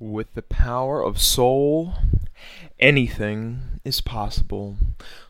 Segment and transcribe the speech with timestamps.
[0.00, 1.94] With the power of soul,
[2.78, 4.76] anything is possible.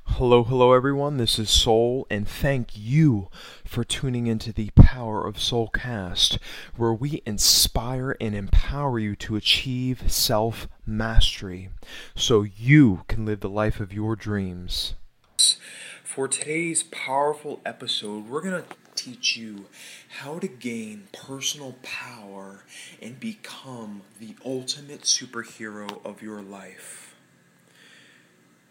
[0.04, 1.16] Hello, hello, everyone.
[1.16, 3.28] This is Soul, and thank you
[3.64, 6.38] for tuning into the Power of Soul cast,
[6.76, 11.70] where we inspire and empower you to achieve self mastery
[12.14, 14.92] so you can live the life of your dreams.
[16.04, 18.68] For today's powerful episode, we're going to
[18.98, 19.66] teach you
[20.20, 22.64] how to gain personal power
[23.00, 27.14] and become the ultimate superhero of your life.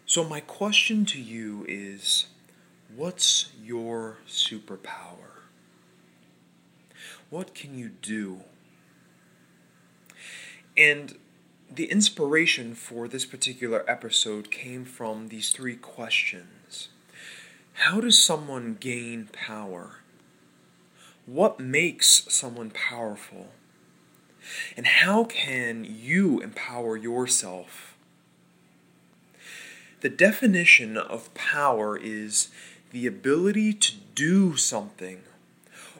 [0.06, 2.28] So, my question to you is
[2.96, 5.44] what's your superpower?
[7.30, 8.42] What can you do?
[10.78, 11.18] And
[11.70, 16.88] the inspiration for this particular episode came from these three questions.
[17.73, 19.98] How does someone gain power?
[21.27, 23.49] What makes someone powerful?
[24.77, 27.98] And how can you empower yourself?
[30.00, 32.47] The definition of power is
[32.92, 35.19] the ability to do something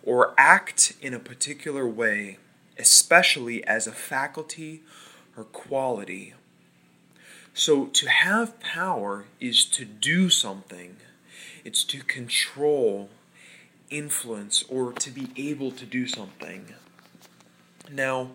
[0.02, 2.38] or act in a particular way,
[2.80, 4.82] especially as a faculty
[5.36, 6.36] or quality.
[7.54, 10.96] So, to have power is to do something,
[11.66, 13.10] it's to control
[13.90, 16.74] influence or to be able to do something.
[17.92, 18.32] Now,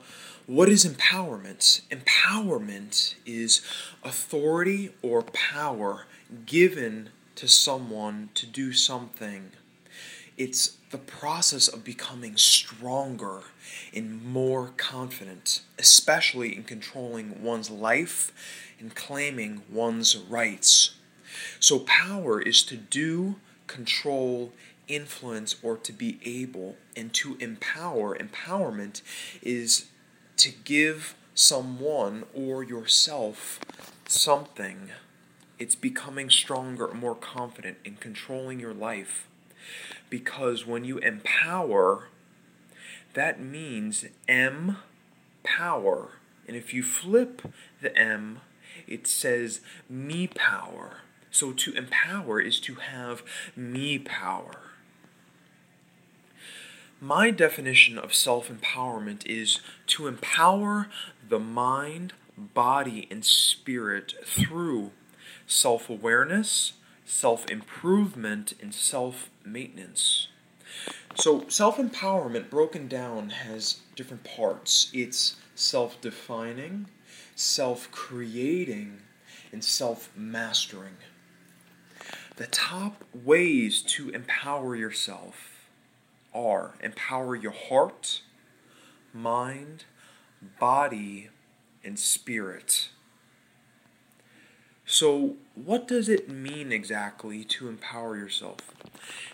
[0.47, 1.83] what is empowerment?
[1.91, 3.63] Empowerment is
[4.03, 6.07] authority or power
[6.47, 9.53] given to someone to do something.
[10.37, 13.43] It's the process of becoming stronger
[13.95, 18.33] and more confident, especially in controlling one's life
[18.81, 20.95] and claiming one's rights.
[21.61, 23.37] So, power is to do,
[23.67, 24.53] control,
[24.89, 28.17] influence or to be able and to empower.
[28.17, 29.03] Empowerment
[29.43, 29.87] is
[30.37, 33.61] to give someone or yourself
[34.07, 34.91] something.
[35.59, 39.29] It's becoming stronger, more confident in controlling your life.
[40.11, 42.09] Because when you empower,
[43.15, 44.79] that means M
[45.43, 46.11] power.
[46.47, 47.43] And if you flip
[47.81, 48.41] the M,
[48.87, 50.99] it says me power.
[51.31, 53.23] So to empower is to have
[53.57, 54.72] me power.
[57.05, 59.59] My definition of self empowerment is
[59.89, 60.89] to empower
[61.29, 64.93] the mind, body, and spirit through
[65.45, 66.75] self awareness,
[67.05, 70.29] self improvement, and self maintenance.
[71.17, 76.87] So, self empowerment broken down has different parts it's self defining,
[77.35, 79.01] self creating,
[79.51, 80.99] and self mastering.
[82.37, 85.52] The top ways to empower yourself
[86.35, 88.23] are empower your heart,
[89.13, 89.85] mind,
[90.59, 91.29] body,
[91.85, 92.89] and spirit.
[94.85, 98.59] So, what does it mean exactly to empower yourself?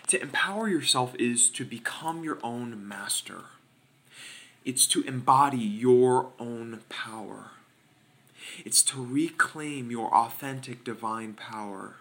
[0.07, 3.45] To empower yourself is to become your own master.
[4.63, 7.51] It's to embody your own power.
[8.63, 11.95] It's to reclaim your authentic divine power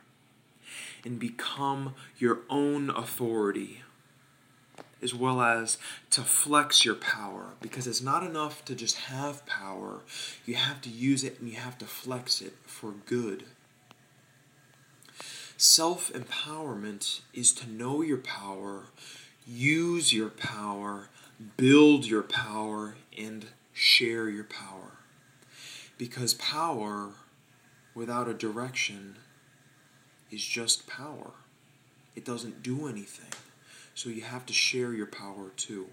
[1.04, 3.82] and become your own authority
[5.02, 5.78] as well as
[6.10, 10.00] to flex your power because it's not enough to just have power.
[10.44, 13.44] You have to use it and you have to flex it for good.
[15.56, 18.84] Self empowerment is to know your power,
[19.46, 21.08] use your power,
[21.56, 24.98] build your power, and share your power.
[25.96, 27.10] Because power
[27.94, 29.16] without a direction
[30.30, 31.32] is just power,
[32.14, 33.32] it doesn't do anything.
[33.98, 35.88] So you have to share your power too.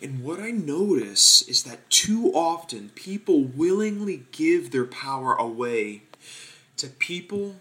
[0.00, 6.04] And what I notice is that too often people willingly give their power away
[6.76, 7.56] to people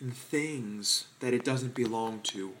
[0.00, 2.54] and things that it doesn't belong to.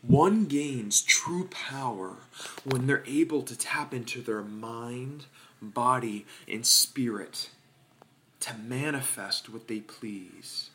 [0.00, 2.16] One gains true power
[2.64, 5.26] when they're able to tap into their mind,
[5.60, 7.50] body, and spirit
[8.40, 10.70] to manifest what they please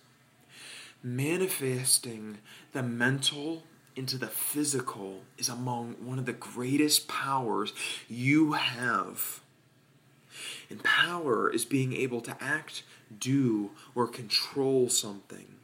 [1.03, 2.37] manifesting
[2.73, 3.63] the mental
[3.95, 7.73] into the physical is among one of the greatest powers
[8.07, 9.41] you have.
[10.69, 12.83] And power is being able to act,
[13.19, 15.55] do, or control something.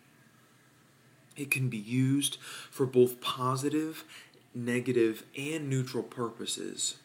[1.38, 2.38] It can be used
[2.69, 4.04] for both positive,
[4.54, 6.98] negative, and neutral purposes.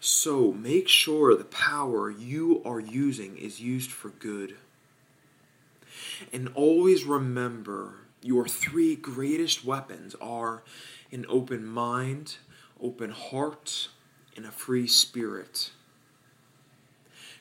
[0.00, 4.56] So make sure the power you are using is used for good.
[6.32, 10.62] And always remember your three greatest weapons are
[11.12, 12.36] an open mind,
[12.80, 13.88] open heart,
[14.36, 15.70] and a free spirit.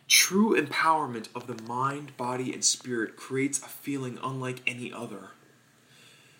[0.07, 5.29] True empowerment of the mind, body, and spirit creates a feeling unlike any other.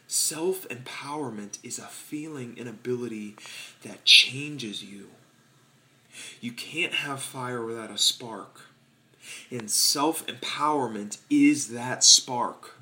[0.05, 3.35] Self empowerment is a feeling and ability
[3.83, 5.07] that changes you.
[6.39, 8.61] You can't have fire without a spark.
[9.49, 12.77] And self empowerment is that spark.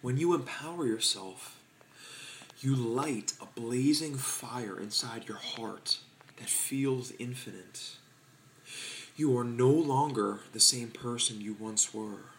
[0.00, 1.60] When you empower yourself,
[2.60, 5.98] you light a blazing fire inside your heart
[6.38, 7.96] that feels infinite.
[9.16, 12.30] You are no longer the same person you once were.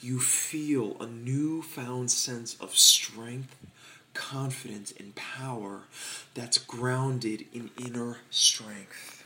[0.00, 3.56] You feel a newfound sense of strength,
[4.12, 5.84] confidence, and power
[6.34, 9.23] that's grounded in inner strength.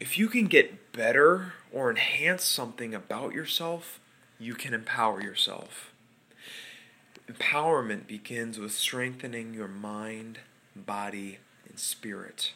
[0.00, 4.00] If you can get better or enhance something about yourself,
[4.38, 5.92] you can empower yourself.
[7.30, 10.40] Empowerment begins with strengthening your mind,
[10.74, 11.38] body,
[11.68, 12.52] and spirit.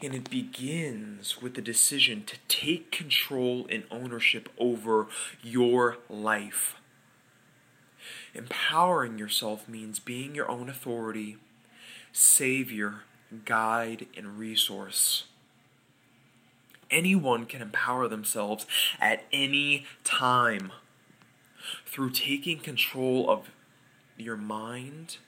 [0.00, 5.08] And it begins with the decision to take control and ownership over
[5.42, 6.76] your life.
[8.32, 11.38] Empowering yourself means being your own authority,
[12.12, 13.02] savior,
[13.44, 15.24] guide, and resource.
[16.94, 18.66] Anyone can empower themselves
[19.00, 20.70] at any time
[21.84, 23.50] through taking control of
[24.16, 25.18] your mind,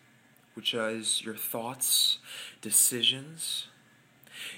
[0.55, 2.19] which is your thoughts,
[2.61, 3.67] decisions,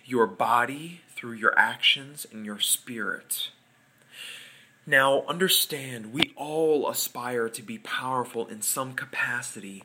[0.04, 3.52] your body through your actions, and your spirit.
[4.86, 9.82] Now, understand, we all aspire to be powerful in some capacity,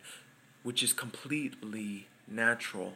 [0.61, 2.95] which is completely natural.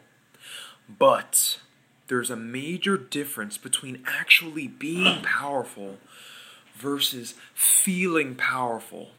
[0.86, 1.60] But
[2.08, 5.98] there's a major difference between actually being powerful
[6.74, 9.10] versus feeling powerful.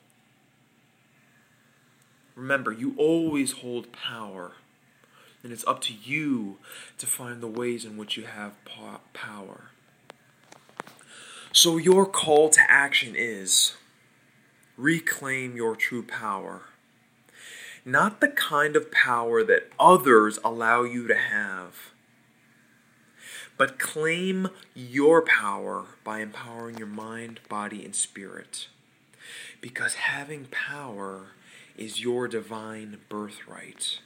[2.35, 4.53] Remember, you always hold power,
[5.43, 6.57] and it's up to you
[6.97, 8.53] to find the ways in which you have
[9.13, 9.71] power.
[11.51, 13.75] So, your call to action is
[14.77, 16.61] reclaim your true power.
[17.83, 21.91] Not the kind of power that others allow you to have
[23.59, 28.69] but claim your power by empowering your mind, body, and spirit.
[29.59, 31.33] Because having power
[31.77, 33.99] is your divine birthright.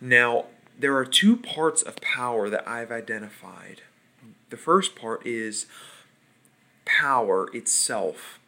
[0.00, 0.46] Now,
[0.78, 3.82] there are two parts of power that I've identified.
[4.48, 5.66] The first part is
[6.86, 8.40] power itself,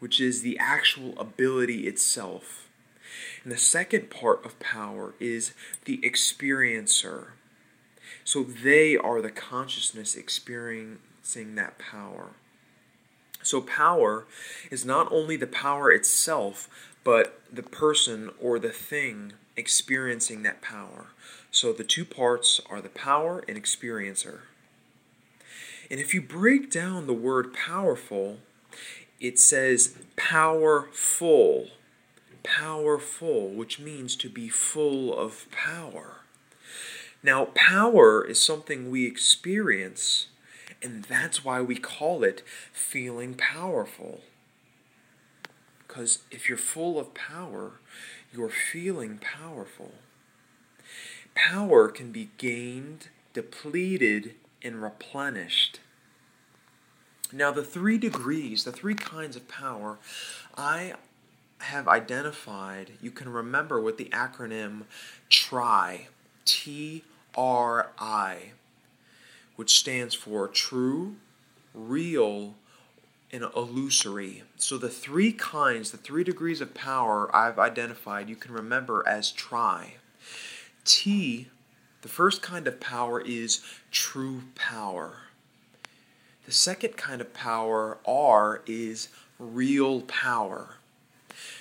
[0.00, 2.68] which is the actual ability itself.
[3.42, 5.54] And the second part of power is
[5.86, 7.28] the experiencer,
[8.24, 12.30] so they are the consciousness experiencing that power.
[13.42, 14.26] So power
[14.70, 16.68] is not only the power itself,
[17.04, 21.08] but the person or the thing experiencing that power.
[21.50, 24.40] So the two parts are the power and experiencer.
[25.90, 28.38] And if you break down the word powerful,
[29.20, 31.68] it says powerful.
[32.42, 36.23] Powerful, which means to be full of power.
[37.24, 40.26] Now, power is something we experience,
[40.82, 44.20] and that's why we call it feeling powerful.
[45.78, 47.80] Because if you're full of power,
[48.30, 49.92] you're feeling powerful.
[51.34, 55.80] Power can be gained, depleted, and replenished.
[57.32, 59.96] Now, the three degrees, the three kinds of power,
[60.58, 60.92] I
[61.60, 64.82] have identified, you can remember with the acronym
[65.30, 66.08] TRI.
[66.44, 67.02] T
[67.36, 68.52] RI,
[69.56, 71.16] which stands for true,
[71.72, 72.54] real,
[73.32, 74.42] and illusory.
[74.56, 79.32] So the three kinds, the three degrees of power I've identified, you can remember as
[79.32, 79.94] tri.
[80.84, 81.48] T,
[82.02, 83.60] the first kind of power is
[83.90, 85.22] true power.
[86.46, 90.76] The second kind of power, R, is real power.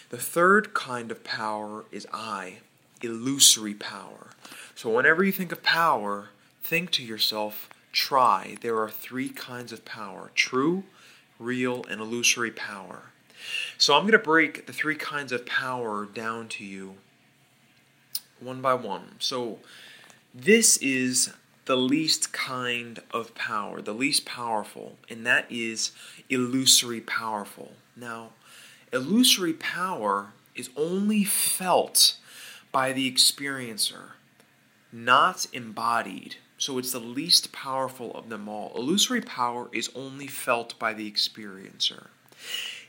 [0.09, 2.59] The third kind of power is I,
[3.03, 4.31] illusory power.
[4.75, 6.29] So, whenever you think of power,
[6.63, 8.57] think to yourself, try.
[8.61, 10.83] There are three kinds of power true,
[11.37, 13.11] real, and illusory power.
[13.77, 16.95] So, I'm going to break the three kinds of power down to you
[18.39, 19.15] one by one.
[19.19, 19.59] So,
[20.33, 21.33] this is
[21.65, 25.91] the least kind of power, the least powerful, and that is
[26.29, 27.73] illusory powerful.
[27.95, 28.31] Now,
[28.91, 32.17] illusory power is only felt
[32.73, 34.09] by the experiencer
[34.93, 36.35] not embodied.
[36.57, 38.71] So it's the least powerful of them all.
[38.75, 42.07] Illusory power is only felt by the experiencer.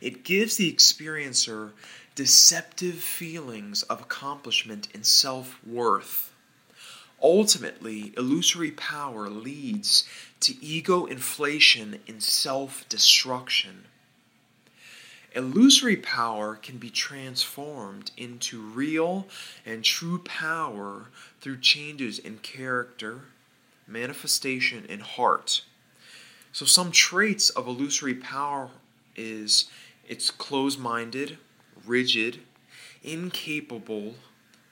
[0.00, 1.70] It gives the experiencer
[2.14, 6.32] deceptive feelings of accomplishment and self worth.
[7.22, 10.06] Ultimately, illusory power leads
[10.40, 13.86] to ego inflation and self destruction.
[15.34, 19.26] Illusory power can be transformed into real
[19.66, 21.06] and true power
[21.40, 23.22] through changes in character,
[23.88, 25.62] manifestation, and heart.
[26.52, 28.70] So some traits of illusory power
[29.16, 29.68] is
[30.08, 31.38] it's closed-minded,
[31.84, 32.38] rigid,
[33.02, 34.14] incapable,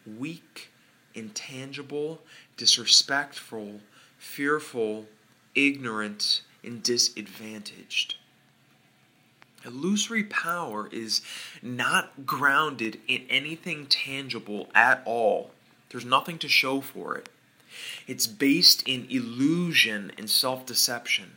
[0.06, 0.70] weak,
[1.12, 2.22] intangible,
[2.56, 3.80] disrespectful,
[4.16, 5.06] fearful,
[5.56, 8.14] ignorant, and disadvantaged.
[9.64, 11.20] Illusory power is
[11.62, 15.52] not grounded in anything tangible at all.
[15.90, 17.28] There's nothing to show for it.
[18.06, 21.34] It's based in illusion and self deception,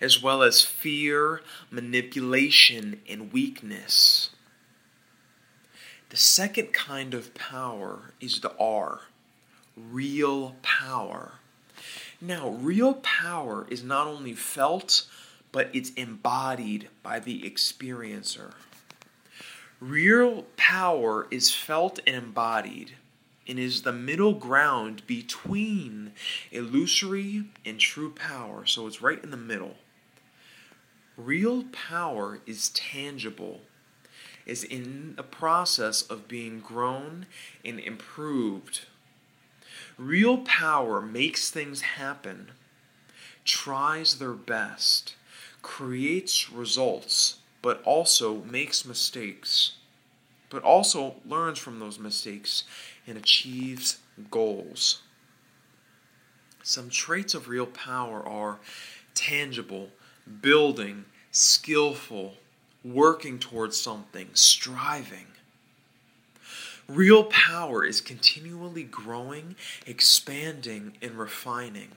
[0.00, 4.30] as well as fear, manipulation, and weakness.
[6.10, 9.00] The second kind of power is the R,
[9.76, 11.32] real power.
[12.20, 15.06] Now, real power is not only felt,
[15.54, 18.54] but it's embodied by the experiencer.
[19.78, 22.96] Real power is felt and embodied
[23.46, 26.10] and is the middle ground between
[26.50, 28.66] illusory and true power.
[28.66, 29.76] So it's right in the middle.
[31.16, 33.60] Real power is tangible,
[34.46, 37.26] is in the process of being grown
[37.64, 38.86] and improved.
[39.96, 42.50] Real power makes things happen,
[43.44, 45.14] tries their best,
[45.64, 49.72] creates results, but also makes mistakes,
[50.50, 52.64] but also learns from those mistakes
[53.06, 53.98] and achieves
[54.30, 55.00] goals.
[56.62, 58.60] Some traits of real power are
[59.14, 59.88] tangible,
[60.42, 62.34] building, skillful,
[62.84, 65.26] working towards something, striving.
[66.86, 69.56] Real power is continually growing,
[69.86, 71.92] expanding, and refining.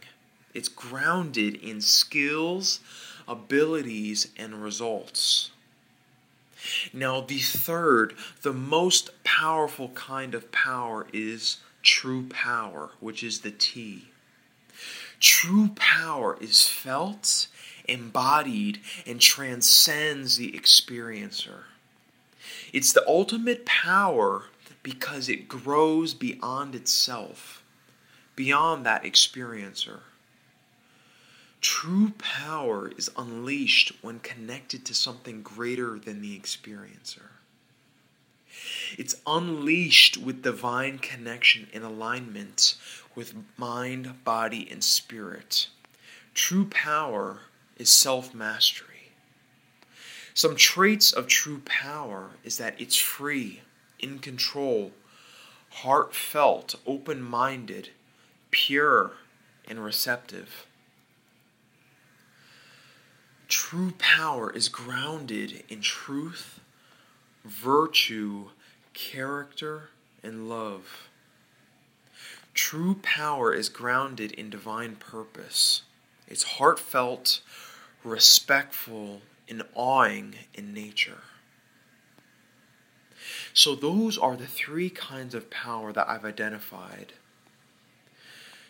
[0.53, 2.79] It's grounded in skills,
[3.27, 5.51] abilities, and results.
[6.93, 13.51] Now, the third, the most powerful kind of power is true power, which is the
[13.51, 14.09] T.
[15.19, 17.47] True power is felt,
[17.87, 21.63] embodied, and transcends the experiencer.
[22.73, 24.45] It's the ultimate power
[24.83, 27.63] because it grows beyond itself,
[28.35, 29.99] beyond that experiencer.
[31.61, 37.29] True power is unleashed when connected to something greater than the experiencer.
[38.97, 42.75] It's unleashed with divine connection and alignment
[43.15, 45.67] with mind, body, and spirit.
[46.33, 47.41] True power
[47.77, 49.11] is self mastery.
[50.33, 53.61] Some traits of true power is that it's free,
[53.97, 54.91] in control,
[55.69, 57.89] heartfelt, open minded,
[58.51, 59.13] pure,
[59.67, 60.66] and receptive.
[63.69, 66.61] True power is grounded in truth,
[67.43, 68.51] virtue,
[68.93, 69.89] character,
[70.23, 71.09] and love.
[72.53, 75.81] True power is grounded in divine purpose.
[76.29, 77.41] It's heartfelt,
[78.05, 81.23] respectful, and awing in nature.
[83.53, 87.11] So, those are the three kinds of power that I've identified.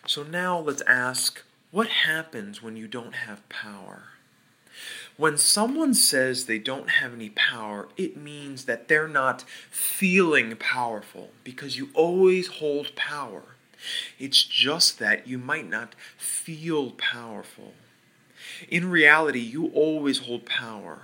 [0.08, 4.17] So, now let's ask what happens when you don't have power?
[5.16, 11.30] When someone says they don't have any power, it means that they're not feeling powerful
[11.44, 13.42] because you always hold power.
[14.18, 17.74] It's just that you might not feel powerful.
[18.68, 21.02] In reality, you always hold power.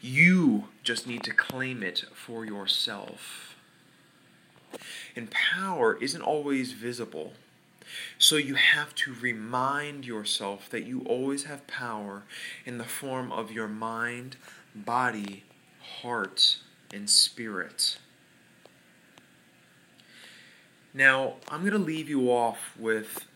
[0.00, 3.56] You just need to claim it for yourself.
[5.16, 7.32] And power isn't always visible.
[8.18, 12.24] So you have to remind yourself that you always have power
[12.64, 14.36] in the form of your mind,
[14.74, 15.44] body,
[16.02, 16.58] heart,
[16.92, 17.98] and spirit.
[20.94, 23.26] Now, I'm going to leave you off with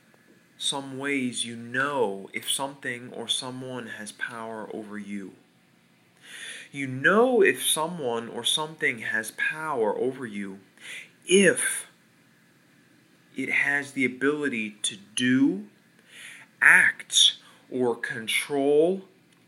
[0.58, 5.32] some ways you know if something or someone has power over you.
[6.70, 10.60] You know if someone or something has power over you
[11.26, 11.86] if
[13.36, 15.64] it has the ability to do,
[16.60, 17.36] act,
[17.70, 19.02] or control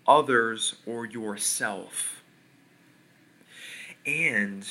[0.06, 2.22] others or yourself.
[4.06, 4.66] And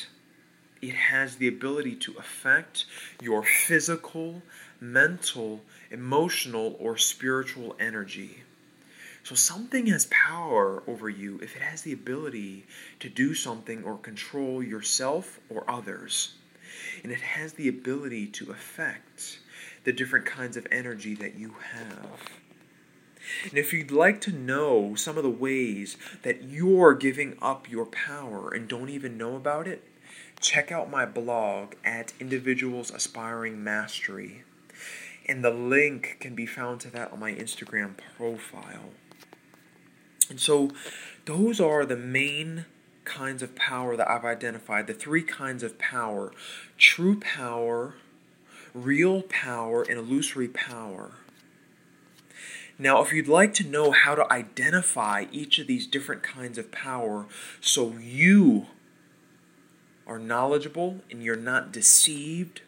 [0.82, 2.86] it has the ability to affect
[3.22, 4.42] your physical,
[4.80, 8.44] mental, emotional, or spiritual energy.
[9.24, 12.66] So something has power over you if it has the ability
[13.00, 16.34] to do something or control yourself or others
[17.04, 19.40] and it has the ability to affect
[19.84, 22.30] the different kinds of energy that you have.
[23.46, 27.86] And if you'd like to know some of the ways that you're giving up your
[27.86, 29.84] power and don't even know about it,
[30.40, 34.44] check out my blog at Individuals Aspiring Mastery.
[35.26, 38.92] And the link can be found to that on my Instagram profile.
[40.30, 40.72] And so,
[41.26, 42.66] those are the main
[43.06, 46.32] kinds of power that I've identified the three kinds of power
[46.78, 47.96] true power,
[48.74, 51.12] real power, and illusory power.
[52.80, 56.72] Now, if you'd like to know how to identify each of these different kinds of
[56.72, 57.28] power
[57.62, 58.68] so you
[60.08, 62.62] are knowledgeable and you're not deceived,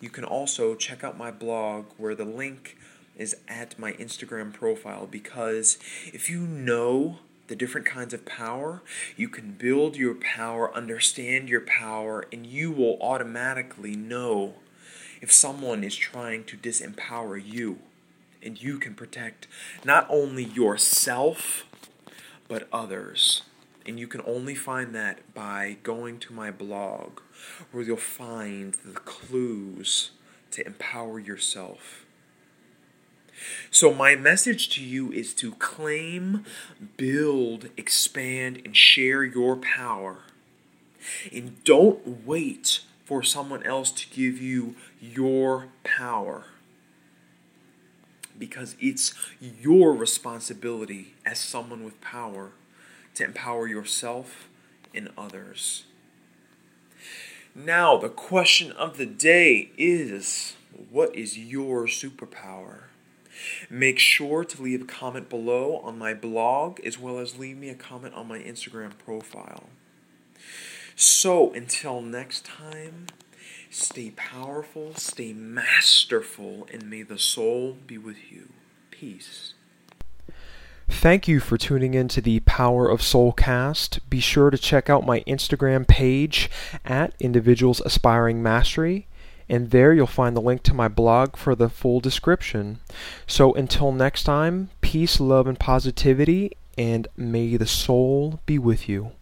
[0.00, 2.76] you can also check out my blog where the link
[3.16, 8.82] is at my Instagram profile because if you know the different kinds of power,
[9.16, 14.54] you can build your power, understand your power, and you will automatically know
[15.20, 17.78] if someone is trying to disempower you.
[18.42, 19.46] And you can protect
[19.84, 21.64] not only yourself,
[22.46, 23.42] but others.
[23.86, 27.20] And you can only find that by going to my blog,
[27.72, 30.10] where you'll find the clues
[30.52, 32.03] to empower yourself.
[33.70, 36.44] So, my message to you is to claim,
[36.96, 40.18] build, expand, and share your power.
[41.32, 46.44] And don't wait for someone else to give you your power.
[48.38, 52.52] Because it's your responsibility as someone with power
[53.14, 54.48] to empower yourself
[54.94, 55.84] and others.
[57.54, 60.56] Now, the question of the day is
[60.90, 62.84] what is your superpower?
[63.70, 67.68] Make sure to leave a comment below on my blog as well as leave me
[67.68, 69.64] a comment on my Instagram profile.
[70.96, 73.06] So, until next time,
[73.70, 78.50] stay powerful, stay masterful, and may the soul be with you.
[78.90, 79.54] Peace.
[80.88, 84.00] Thank you for tuning in to the Power of Soulcast.
[84.08, 86.50] Be sure to check out my Instagram page
[86.84, 89.08] at Individuals Aspiring Mastery
[89.48, 92.78] and there you'll find the link to my blog for the full description.
[93.26, 99.12] So until next time, peace, love, and positivity, and may the soul be with you.